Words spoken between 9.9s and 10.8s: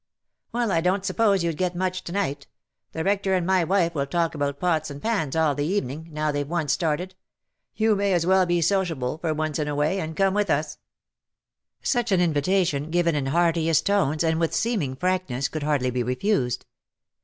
and come with us." s2 260